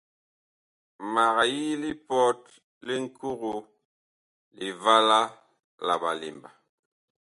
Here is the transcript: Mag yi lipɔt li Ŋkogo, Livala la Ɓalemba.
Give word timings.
Mag 1.13 1.37
yi 1.55 1.65
lipɔt 1.81 2.41
li 2.85 2.95
Ŋkogo, 3.05 3.53
Livala 4.59 5.19
la 5.85 5.93
Ɓalemba. 6.01 6.49